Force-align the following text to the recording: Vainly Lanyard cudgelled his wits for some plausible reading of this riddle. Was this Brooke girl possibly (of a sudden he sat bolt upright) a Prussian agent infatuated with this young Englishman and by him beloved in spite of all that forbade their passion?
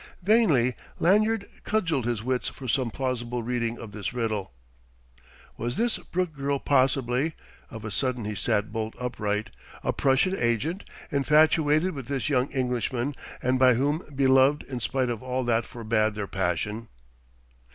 Vainly 0.23 0.73
Lanyard 0.97 1.47
cudgelled 1.63 2.05
his 2.07 2.23
wits 2.23 2.49
for 2.49 2.67
some 2.67 2.89
plausible 2.89 3.43
reading 3.43 3.77
of 3.77 3.91
this 3.91 4.15
riddle. 4.15 4.51
Was 5.57 5.77
this 5.77 5.99
Brooke 5.99 6.33
girl 6.35 6.57
possibly 6.57 7.35
(of 7.69 7.85
a 7.85 7.91
sudden 7.91 8.25
he 8.25 8.33
sat 8.33 8.71
bolt 8.73 8.95
upright) 8.99 9.51
a 9.83 9.93
Prussian 9.93 10.35
agent 10.35 10.89
infatuated 11.11 11.91
with 11.93 12.07
this 12.07 12.29
young 12.29 12.49
Englishman 12.49 13.13
and 13.43 13.59
by 13.59 13.75
him 13.75 14.01
beloved 14.15 14.63
in 14.63 14.79
spite 14.79 15.11
of 15.11 15.21
all 15.21 15.43
that 15.43 15.67
forbade 15.67 16.15
their 16.15 16.25
passion? 16.25 16.87